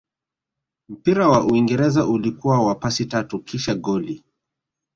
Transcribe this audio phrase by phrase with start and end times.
[0.89, 4.23] mpira wa uingereza ulikuwa wa pasi tatu kisha goli